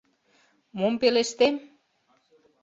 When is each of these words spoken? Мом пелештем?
Мом 0.77 0.93
пелештем? 1.01 1.55